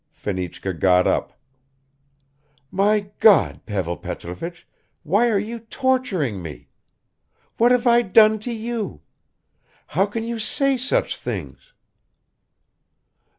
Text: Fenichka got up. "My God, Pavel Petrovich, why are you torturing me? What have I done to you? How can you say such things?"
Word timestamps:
Fenichka 0.13 0.73
got 0.73 1.05
up. 1.05 1.39
"My 2.71 3.11
God, 3.19 3.63
Pavel 3.67 3.95
Petrovich, 3.97 4.67
why 5.03 5.27
are 5.29 5.37
you 5.37 5.59
torturing 5.59 6.41
me? 6.41 6.69
What 7.57 7.71
have 7.71 7.85
I 7.85 8.01
done 8.01 8.39
to 8.39 8.51
you? 8.51 9.01
How 9.85 10.07
can 10.07 10.23
you 10.23 10.39
say 10.39 10.75
such 10.75 11.17
things?" 11.17 11.73